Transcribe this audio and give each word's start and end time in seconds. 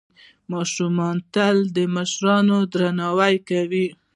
ماشومان 0.53 1.15
تل 1.33 1.57
د 1.75 1.77
مشرانو 1.95 2.57
درناوی 2.73 3.35
کوي. 3.49 3.87